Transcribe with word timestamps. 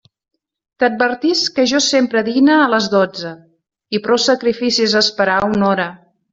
T'advertisc 0.83 1.51
que 1.57 1.65
jo 1.73 1.81
sempre 1.89 2.23
dine 2.31 2.57
a 2.63 2.65
les 2.75 2.89
dotze, 2.95 3.35
i 3.99 4.03
prou 4.09 4.23
sacrifici 4.27 4.85
és 4.91 5.01
esperar 5.05 5.41
una 5.55 5.73
hora. 5.73 5.91